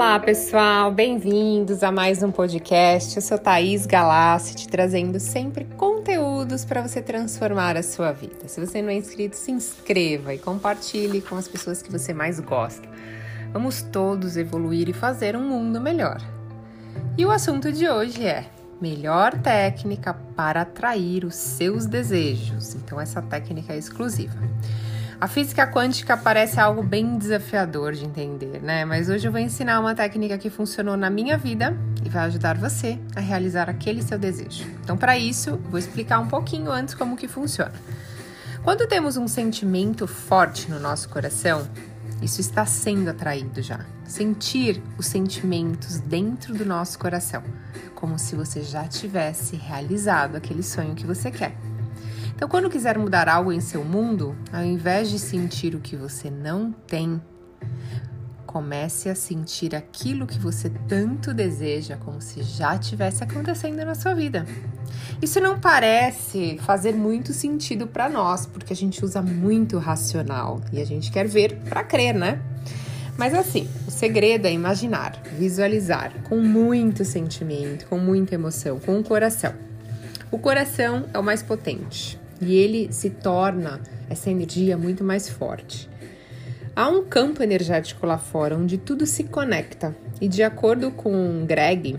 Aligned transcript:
Olá, 0.00 0.18
pessoal, 0.18 0.90
bem-vindos 0.90 1.82
a 1.82 1.92
mais 1.92 2.22
um 2.22 2.30
podcast. 2.30 3.16
Eu 3.16 3.20
sou 3.20 3.36
Thaís 3.36 3.84
Galassi, 3.84 4.56
te 4.56 4.66
trazendo 4.66 5.20
sempre 5.20 5.66
conteúdos 5.76 6.64
para 6.64 6.80
você 6.80 7.02
transformar 7.02 7.76
a 7.76 7.82
sua 7.82 8.10
vida. 8.10 8.48
Se 8.48 8.64
você 8.64 8.80
não 8.80 8.88
é 8.88 8.94
inscrito, 8.94 9.36
se 9.36 9.50
inscreva 9.50 10.32
e 10.32 10.38
compartilhe 10.38 11.20
com 11.20 11.36
as 11.36 11.46
pessoas 11.46 11.82
que 11.82 11.92
você 11.92 12.14
mais 12.14 12.40
gosta. 12.40 12.88
Vamos 13.52 13.82
todos 13.82 14.38
evoluir 14.38 14.88
e 14.88 14.94
fazer 14.94 15.36
um 15.36 15.46
mundo 15.46 15.78
melhor. 15.82 16.18
E 17.18 17.26
o 17.26 17.30
assunto 17.30 17.70
de 17.70 17.86
hoje 17.86 18.24
é 18.24 18.46
melhor 18.80 19.34
técnica 19.42 20.14
para 20.34 20.62
atrair 20.62 21.26
os 21.26 21.34
seus 21.34 21.84
desejos. 21.84 22.74
Então, 22.74 22.98
essa 22.98 23.20
técnica 23.20 23.74
é 23.74 23.76
exclusiva. 23.76 24.38
A 25.20 25.28
física 25.28 25.66
quântica 25.66 26.16
parece 26.16 26.58
algo 26.58 26.82
bem 26.82 27.18
desafiador 27.18 27.92
de 27.92 28.06
entender, 28.06 28.58
né? 28.62 28.86
Mas 28.86 29.10
hoje 29.10 29.28
eu 29.28 29.30
vou 29.30 29.38
ensinar 29.38 29.78
uma 29.78 29.94
técnica 29.94 30.38
que 30.38 30.48
funcionou 30.48 30.96
na 30.96 31.10
minha 31.10 31.36
vida 31.36 31.76
e 32.02 32.08
vai 32.08 32.24
ajudar 32.24 32.56
você 32.56 32.98
a 33.14 33.20
realizar 33.20 33.68
aquele 33.68 34.02
seu 34.02 34.18
desejo. 34.18 34.64
Então, 34.82 34.96
para 34.96 35.18
isso, 35.18 35.58
vou 35.68 35.78
explicar 35.78 36.20
um 36.20 36.26
pouquinho 36.26 36.72
antes 36.72 36.94
como 36.94 37.18
que 37.18 37.28
funciona. 37.28 37.74
Quando 38.64 38.86
temos 38.86 39.18
um 39.18 39.28
sentimento 39.28 40.06
forte 40.06 40.70
no 40.70 40.80
nosso 40.80 41.06
coração, 41.10 41.68
isso 42.22 42.40
está 42.40 42.64
sendo 42.64 43.10
atraído 43.10 43.60
já. 43.60 43.80
Sentir 44.06 44.82
os 44.96 45.04
sentimentos 45.04 45.98
dentro 45.98 46.54
do 46.54 46.64
nosso 46.64 46.98
coração, 46.98 47.42
como 47.94 48.18
se 48.18 48.34
você 48.34 48.62
já 48.62 48.84
tivesse 48.84 49.54
realizado 49.54 50.36
aquele 50.36 50.62
sonho 50.62 50.94
que 50.94 51.06
você 51.06 51.30
quer. 51.30 51.54
Então, 52.40 52.48
quando 52.48 52.70
quiser 52.70 52.96
mudar 52.96 53.28
algo 53.28 53.52
em 53.52 53.60
seu 53.60 53.84
mundo, 53.84 54.34
ao 54.50 54.64
invés 54.64 55.10
de 55.10 55.18
sentir 55.18 55.74
o 55.74 55.78
que 55.78 55.94
você 55.94 56.30
não 56.30 56.72
tem, 56.72 57.20
comece 58.46 59.10
a 59.10 59.14
sentir 59.14 59.76
aquilo 59.76 60.26
que 60.26 60.38
você 60.38 60.72
tanto 60.88 61.34
deseja, 61.34 61.98
como 61.98 62.18
se 62.22 62.42
já 62.42 62.78
tivesse 62.78 63.22
acontecendo 63.22 63.84
na 63.84 63.94
sua 63.94 64.14
vida. 64.14 64.46
Isso 65.20 65.38
não 65.38 65.60
parece 65.60 66.58
fazer 66.62 66.94
muito 66.94 67.34
sentido 67.34 67.86
para 67.86 68.08
nós, 68.08 68.46
porque 68.46 68.72
a 68.72 68.76
gente 68.76 69.04
usa 69.04 69.20
muito 69.20 69.76
racional 69.76 70.62
e 70.72 70.80
a 70.80 70.86
gente 70.86 71.12
quer 71.12 71.28
ver 71.28 71.56
para 71.68 71.84
crer, 71.84 72.14
né? 72.14 72.40
Mas 73.18 73.34
assim, 73.34 73.68
o 73.86 73.90
segredo 73.90 74.46
é 74.46 74.50
imaginar, 74.50 75.22
visualizar 75.38 76.10
com 76.26 76.38
muito 76.38 77.04
sentimento, 77.04 77.84
com 77.84 77.98
muita 77.98 78.34
emoção, 78.34 78.80
com 78.80 78.98
o 78.98 79.04
coração. 79.04 79.52
O 80.30 80.38
coração 80.38 81.04
é 81.12 81.18
o 81.18 81.22
mais 81.22 81.42
potente 81.42 82.18
e 82.40 82.54
ele 82.54 82.92
se 82.92 83.10
torna 83.10 83.80
essa 84.08 84.30
energia 84.30 84.76
muito 84.76 85.04
mais 85.04 85.28
forte. 85.28 85.88
Há 86.74 86.88
um 86.88 87.04
campo 87.04 87.42
energético 87.42 88.06
lá 88.06 88.16
fora 88.16 88.56
onde 88.56 88.78
tudo 88.78 89.06
se 89.06 89.24
conecta 89.24 89.94
e 90.20 90.28
de 90.28 90.42
acordo 90.42 90.90
com 90.90 91.44
Greg, 91.44 91.96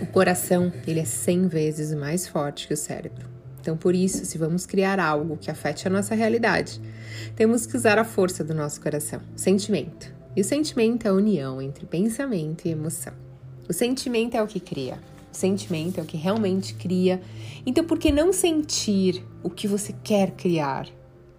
o 0.00 0.06
coração 0.06 0.72
ele 0.86 1.00
é 1.00 1.04
100 1.04 1.48
vezes 1.48 1.94
mais 1.94 2.26
forte 2.26 2.66
que 2.66 2.74
o 2.74 2.76
cérebro. 2.76 3.34
Então, 3.60 3.76
por 3.76 3.94
isso, 3.94 4.26
se 4.26 4.36
vamos 4.36 4.66
criar 4.66 5.00
algo 5.00 5.38
que 5.38 5.50
afete 5.50 5.86
a 5.86 5.90
nossa 5.90 6.14
realidade, 6.14 6.80
temos 7.34 7.64
que 7.64 7.76
usar 7.76 7.98
a 7.98 8.04
força 8.04 8.44
do 8.44 8.52
nosso 8.52 8.78
coração, 8.80 9.22
sentimento. 9.34 10.12
E 10.36 10.40
o 10.42 10.44
sentimento 10.44 11.06
é 11.06 11.10
a 11.10 11.14
união 11.14 11.62
entre 11.62 11.86
pensamento 11.86 12.66
e 12.66 12.72
emoção. 12.72 13.14
O 13.66 13.72
sentimento 13.72 14.36
é 14.36 14.42
o 14.42 14.46
que 14.46 14.60
cria, 14.60 14.98
sentimento 15.36 15.98
é 15.98 16.02
o 16.02 16.06
que 16.06 16.16
realmente 16.16 16.74
cria. 16.74 17.20
Então, 17.66 17.84
por 17.84 17.98
que 17.98 18.10
não 18.10 18.32
sentir 18.32 19.24
o 19.42 19.50
que 19.50 19.68
você 19.68 19.94
quer 20.02 20.32
criar, 20.32 20.86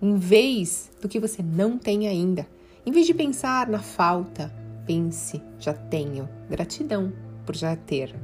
em 0.02 0.16
vez 0.16 0.92
do 1.02 1.08
que 1.08 1.20
você 1.20 1.42
não 1.42 1.78
tem 1.78 2.08
ainda? 2.08 2.48
Em 2.86 2.92
vez 2.92 3.08
de 3.08 3.14
pensar 3.14 3.68
na 3.68 3.80
falta, 3.80 4.54
pense: 4.86 5.42
já 5.60 5.74
tenho. 5.74 6.30
Gratidão 6.50 7.12
por 7.46 7.56
já 7.56 7.76
ter. 7.76 8.16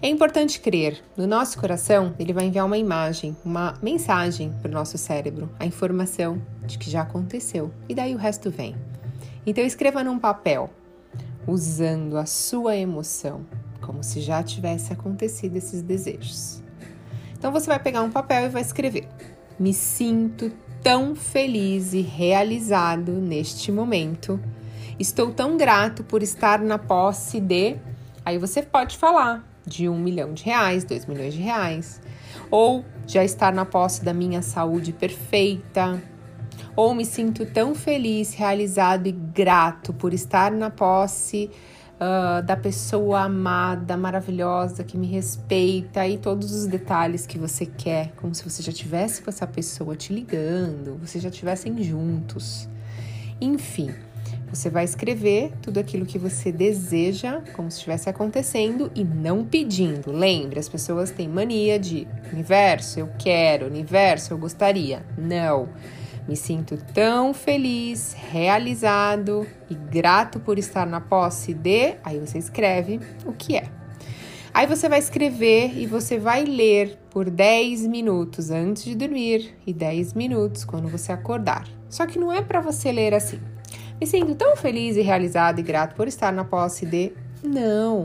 É 0.00 0.08
importante 0.08 0.60
crer. 0.60 1.02
No 1.16 1.26
nosso 1.26 1.58
coração, 1.58 2.14
ele 2.18 2.32
vai 2.32 2.46
enviar 2.46 2.66
uma 2.66 2.78
imagem, 2.78 3.36
uma 3.44 3.74
mensagem 3.82 4.52
para 4.60 4.70
o 4.70 4.74
nosso 4.74 4.96
cérebro, 4.96 5.50
a 5.58 5.66
informação 5.66 6.40
de 6.66 6.78
que 6.78 6.90
já 6.90 7.02
aconteceu. 7.02 7.72
E 7.88 7.94
daí 7.94 8.14
o 8.14 8.18
resto 8.18 8.50
vem. 8.50 8.76
Então 9.46 9.64
escreva 9.64 10.04
num 10.04 10.18
papel, 10.18 10.70
usando 11.46 12.16
a 12.16 12.26
sua 12.26 12.76
emoção, 12.76 13.46
como 13.98 14.04
se 14.04 14.20
já 14.20 14.40
tivesse 14.44 14.92
acontecido 14.92 15.56
esses 15.56 15.82
desejos. 15.82 16.62
Então 17.36 17.50
você 17.50 17.66
vai 17.66 17.80
pegar 17.80 18.02
um 18.02 18.10
papel 18.10 18.46
e 18.46 18.48
vai 18.48 18.62
escrever: 18.62 19.08
Me 19.58 19.74
sinto 19.74 20.52
tão 20.84 21.16
feliz 21.16 21.92
e 21.92 22.00
realizado 22.00 23.10
neste 23.14 23.72
momento. 23.72 24.38
Estou 25.00 25.32
tão 25.32 25.56
grato 25.56 26.04
por 26.04 26.22
estar 26.22 26.60
na 26.60 26.78
posse 26.78 27.40
de. 27.40 27.76
Aí 28.24 28.38
você 28.38 28.62
pode 28.62 28.96
falar 28.96 29.44
de 29.66 29.88
um 29.88 29.98
milhão 29.98 30.32
de 30.32 30.44
reais, 30.44 30.84
dois 30.84 31.04
milhões 31.04 31.34
de 31.34 31.42
reais, 31.42 32.00
ou 32.52 32.84
já 33.04 33.24
estar 33.24 33.52
na 33.52 33.64
posse 33.64 34.04
da 34.04 34.14
minha 34.14 34.42
saúde 34.42 34.92
perfeita, 34.92 36.00
ou 36.76 36.94
me 36.94 37.04
sinto 37.04 37.44
tão 37.46 37.74
feliz, 37.74 38.32
realizado 38.32 39.08
e 39.08 39.12
grato 39.12 39.92
por 39.92 40.14
estar 40.14 40.52
na 40.52 40.70
posse 40.70 41.50
uh, 41.98 42.42
da 42.42 42.56
pessoa 42.56 43.22
amada, 43.22 43.96
maravilhosa, 43.96 44.84
que 44.84 44.96
me 44.96 45.06
respeita 45.06 46.06
e 46.06 46.16
todos 46.18 46.52
os 46.52 46.66
detalhes 46.66 47.26
que 47.26 47.38
você 47.38 47.66
quer, 47.66 48.12
como 48.16 48.34
se 48.34 48.42
você 48.42 48.62
já 48.62 48.72
tivesse 48.72 49.22
com 49.22 49.30
essa 49.30 49.46
pessoa 49.46 49.96
te 49.96 50.12
ligando, 50.12 50.96
vocês 50.98 51.22
já 51.22 51.28
estivessem 51.28 51.82
juntos. 51.82 52.68
Enfim, 53.40 53.94
você 54.50 54.70
vai 54.70 54.84
escrever 54.84 55.52
tudo 55.60 55.78
aquilo 55.78 56.06
que 56.06 56.18
você 56.18 56.50
deseja, 56.50 57.42
como 57.54 57.70
se 57.70 57.78
estivesse 57.78 58.08
acontecendo 58.08 58.90
e 58.94 59.04
não 59.04 59.44
pedindo. 59.44 60.10
Lembre, 60.10 60.58
as 60.58 60.68
pessoas 60.68 61.10
têm 61.10 61.28
mania 61.28 61.78
de 61.78 62.08
universo, 62.32 63.00
eu 63.00 63.08
quero, 63.18 63.66
universo, 63.66 64.32
eu 64.32 64.38
gostaria. 64.38 65.04
Não. 65.16 65.68
Me 66.28 66.36
sinto 66.36 66.76
tão 66.92 67.32
feliz, 67.32 68.12
realizado 68.12 69.46
e 69.70 69.74
grato 69.74 70.38
por 70.38 70.58
estar 70.58 70.86
na 70.86 71.00
posse 71.00 71.54
de. 71.54 71.96
Aí 72.04 72.20
você 72.20 72.36
escreve 72.36 73.00
o 73.24 73.32
que 73.32 73.56
é. 73.56 73.70
Aí 74.52 74.66
você 74.66 74.90
vai 74.90 74.98
escrever 74.98 75.78
e 75.78 75.86
você 75.86 76.18
vai 76.18 76.44
ler 76.44 76.98
por 77.10 77.30
10 77.30 77.86
minutos 77.86 78.50
antes 78.50 78.84
de 78.84 78.94
dormir 78.94 79.56
e 79.66 79.72
10 79.72 80.12
minutos 80.12 80.66
quando 80.66 80.86
você 80.86 81.12
acordar. 81.12 81.66
Só 81.88 82.04
que 82.06 82.18
não 82.18 82.30
é 82.30 82.42
para 82.42 82.60
você 82.60 82.92
ler 82.92 83.14
assim. 83.14 83.40
Me 83.98 84.06
sinto 84.06 84.34
tão 84.34 84.54
feliz 84.54 84.96
e 84.96 85.00
realizado 85.00 85.60
e 85.60 85.62
grato 85.62 85.94
por 85.94 86.06
estar 86.06 86.30
na 86.30 86.44
posse 86.44 86.84
de. 86.84 87.12
Não 87.42 88.04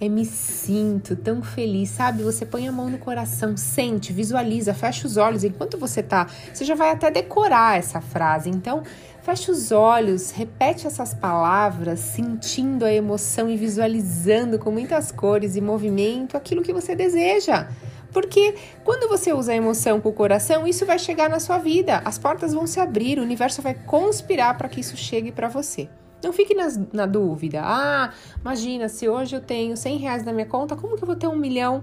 é 0.00 0.08
me 0.08 0.24
sinto 0.24 1.14
tão 1.14 1.42
feliz, 1.42 1.90
sabe? 1.90 2.22
Você 2.22 2.44
põe 2.44 2.66
a 2.66 2.72
mão 2.72 2.90
no 2.90 2.98
coração, 2.98 3.56
sente, 3.56 4.12
visualiza, 4.12 4.74
fecha 4.74 5.06
os 5.06 5.16
olhos. 5.16 5.44
Enquanto 5.44 5.78
você 5.78 6.02
tá, 6.02 6.26
você 6.52 6.64
já 6.64 6.74
vai 6.74 6.90
até 6.90 7.10
decorar 7.10 7.78
essa 7.78 8.00
frase. 8.00 8.50
Então, 8.50 8.82
fecha 9.22 9.52
os 9.52 9.70
olhos, 9.70 10.30
repete 10.30 10.86
essas 10.86 11.14
palavras, 11.14 12.00
sentindo 12.00 12.84
a 12.84 12.92
emoção 12.92 13.48
e 13.48 13.56
visualizando 13.56 14.58
com 14.58 14.70
muitas 14.70 15.12
cores 15.12 15.56
e 15.56 15.60
movimento 15.60 16.36
aquilo 16.36 16.62
que 16.62 16.72
você 16.72 16.94
deseja. 16.94 17.68
Porque 18.12 18.54
quando 18.84 19.08
você 19.08 19.32
usa 19.32 19.52
a 19.52 19.56
emoção 19.56 20.00
com 20.00 20.10
o 20.10 20.12
coração, 20.12 20.66
isso 20.66 20.84
vai 20.84 20.98
chegar 20.98 21.30
na 21.30 21.40
sua 21.40 21.58
vida, 21.58 22.02
as 22.04 22.18
portas 22.18 22.52
vão 22.52 22.66
se 22.66 22.78
abrir, 22.78 23.18
o 23.18 23.22
universo 23.22 23.62
vai 23.62 23.74
conspirar 23.74 24.58
para 24.58 24.68
que 24.68 24.80
isso 24.80 24.96
chegue 24.96 25.32
para 25.32 25.48
você. 25.48 25.88
Não 26.22 26.32
fique 26.32 26.54
nas, 26.54 26.78
na 26.92 27.06
dúvida. 27.06 27.60
Ah, 27.64 28.12
imagina, 28.40 28.88
se 28.88 29.08
hoje 29.08 29.34
eu 29.34 29.40
tenho 29.40 29.76
100 29.76 29.96
reais 29.98 30.24
na 30.24 30.32
minha 30.32 30.46
conta, 30.46 30.76
como 30.76 30.96
que 30.96 31.02
eu 31.02 31.06
vou 31.06 31.16
ter 31.16 31.26
um 31.26 31.36
milhão? 31.36 31.82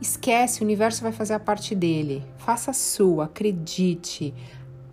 Esquece, 0.00 0.60
o 0.60 0.64
universo 0.64 1.02
vai 1.02 1.12
fazer 1.12 1.34
a 1.34 1.40
parte 1.40 1.74
dele. 1.74 2.24
Faça 2.38 2.70
a 2.70 2.74
sua, 2.74 3.24
acredite, 3.24 4.34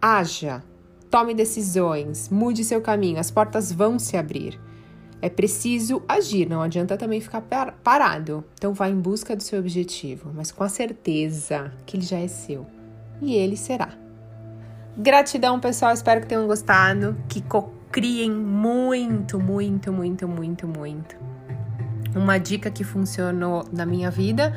haja, 0.02 0.64
tome 1.10 1.34
decisões, 1.34 2.30
mude 2.30 2.64
seu 2.64 2.82
caminho, 2.82 3.20
as 3.20 3.32
portas 3.32 3.72
vão 3.72 3.98
se 3.98 4.18
abrir. 4.18 4.60
É 5.22 5.30
preciso 5.30 6.04
agir, 6.08 6.48
não 6.48 6.62
adianta 6.62 6.98
também 6.98 7.20
ficar 7.20 7.42
parado. 7.84 8.44
Então 8.54 8.74
vá 8.74 8.90
em 8.90 9.00
busca 9.00 9.36
do 9.36 9.42
seu 9.42 9.60
objetivo, 9.60 10.32
mas 10.34 10.52
com 10.52 10.64
a 10.64 10.70
certeza 10.70 11.72
que 11.86 11.98
ele 11.98 12.06
já 12.06 12.20
é 12.20 12.28
seu 12.28 12.68
e 13.22 13.34
ele 13.34 13.58
será. 13.58 13.90
Gratidão, 14.98 15.60
pessoal. 15.60 15.94
Espero 15.94 16.22
que 16.22 16.28
tenham 16.28 16.48
gostado. 16.48 17.18
Que 17.28 17.42
criem 17.96 18.30
muito, 18.30 19.40
muito, 19.40 19.94
muito, 19.94 20.28
muito, 20.28 20.68
muito. 20.68 21.16
Uma 22.14 22.38
dica 22.38 22.70
que 22.70 22.84
funcionou 22.84 23.66
na 23.72 23.86
minha 23.86 24.12
vida 24.12 24.54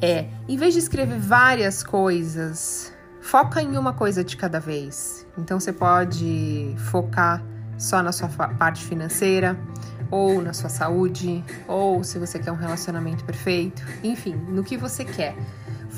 é, 0.00 0.28
em 0.48 0.56
vez 0.56 0.74
de 0.74 0.78
escrever 0.78 1.18
várias 1.18 1.82
coisas, 1.82 2.94
foca 3.20 3.60
em 3.60 3.76
uma 3.76 3.92
coisa 3.92 4.22
de 4.22 4.36
cada 4.36 4.60
vez. 4.60 5.26
Então 5.36 5.58
você 5.58 5.72
pode 5.72 6.72
focar 6.92 7.42
só 7.76 8.04
na 8.04 8.12
sua 8.12 8.28
parte 8.28 8.84
financeira, 8.84 9.58
ou 10.08 10.40
na 10.40 10.52
sua 10.52 10.70
saúde, 10.70 11.42
ou 11.66 12.04
se 12.04 12.20
você 12.20 12.38
quer 12.38 12.52
um 12.52 12.56
relacionamento 12.56 13.24
perfeito, 13.24 13.82
enfim, 14.04 14.36
no 14.48 14.62
que 14.62 14.76
você 14.76 15.04
quer. 15.04 15.34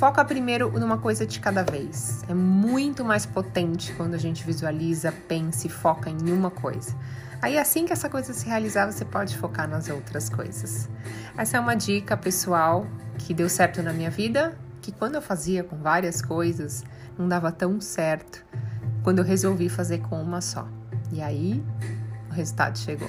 Foca 0.02 0.24
primeiro 0.24 0.68
numa 0.80 0.98
coisa 0.98 1.24
de 1.24 1.38
cada 1.38 1.62
vez. 1.62 2.24
É 2.28 2.34
muito 2.34 3.04
mais 3.04 3.24
potente 3.24 3.92
quando 3.92 4.14
a 4.14 4.18
gente 4.18 4.44
visualiza, 4.44 5.12
pensa 5.28 5.68
e 5.68 5.70
foca 5.70 6.10
em 6.10 6.32
uma 6.32 6.50
coisa. 6.50 6.92
Aí, 7.40 7.56
assim 7.56 7.86
que 7.86 7.92
essa 7.92 8.10
coisa 8.10 8.32
se 8.32 8.44
realizar, 8.44 8.90
você 8.90 9.04
pode 9.04 9.38
focar 9.38 9.68
nas 9.68 9.88
outras 9.88 10.28
coisas. 10.28 10.90
Essa 11.38 11.56
é 11.56 11.60
uma 11.60 11.76
dica 11.76 12.16
pessoal 12.16 12.84
que 13.16 13.32
deu 13.32 13.48
certo 13.48 13.80
na 13.80 13.92
minha 13.92 14.10
vida, 14.10 14.58
que 14.80 14.90
quando 14.90 15.14
eu 15.14 15.22
fazia 15.22 15.62
com 15.62 15.76
várias 15.76 16.20
coisas, 16.20 16.82
não 17.16 17.28
dava 17.28 17.52
tão 17.52 17.80
certo 17.80 18.44
quando 19.04 19.20
eu 19.20 19.24
resolvi 19.24 19.68
fazer 19.68 19.98
com 19.98 20.20
uma 20.20 20.40
só. 20.40 20.66
E 21.12 21.22
aí, 21.22 21.64
o 22.28 22.32
resultado 22.34 22.76
chegou. 22.76 23.08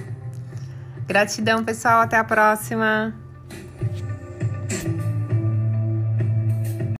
Gratidão, 1.07 1.63
pessoal. 1.63 2.01
Até 2.01 2.17
a 2.17 2.23
próxima! 2.23 3.15